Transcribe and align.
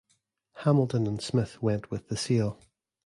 Hamilton 0.55 1.05
and 1.05 1.21
Smith 1.21 1.61
went 1.61 1.91
with 1.91 2.07
the 2.07 2.17
sale. 2.17 2.59